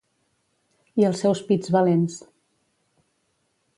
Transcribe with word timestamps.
I 1.01 1.05
els 1.09 1.21
seus 1.25 1.41
pits 1.51 1.73
valents. 1.77 2.17